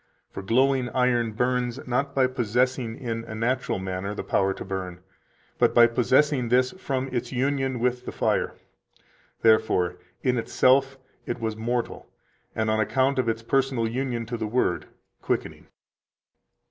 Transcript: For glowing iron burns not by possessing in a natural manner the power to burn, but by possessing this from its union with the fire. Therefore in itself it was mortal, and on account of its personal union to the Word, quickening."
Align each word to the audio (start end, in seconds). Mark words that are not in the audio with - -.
For 0.31 0.41
glowing 0.41 0.89
iron 0.95 1.33
burns 1.33 1.79
not 1.85 2.15
by 2.15 2.25
possessing 2.25 2.97
in 2.97 3.23
a 3.25 3.35
natural 3.35 3.77
manner 3.77 4.15
the 4.15 4.23
power 4.23 4.51
to 4.51 4.65
burn, 4.65 4.99
but 5.59 5.75
by 5.75 5.85
possessing 5.85 6.49
this 6.49 6.71
from 6.71 7.07
its 7.09 7.31
union 7.31 7.79
with 7.79 8.05
the 8.07 8.11
fire. 8.11 8.55
Therefore 9.43 9.97
in 10.23 10.39
itself 10.39 10.97
it 11.27 11.39
was 11.39 11.55
mortal, 11.55 12.09
and 12.55 12.67
on 12.71 12.79
account 12.79 13.19
of 13.19 13.29
its 13.29 13.43
personal 13.43 13.87
union 13.87 14.25
to 14.25 14.37
the 14.37 14.47
Word, 14.47 14.87
quickening." 15.21 15.67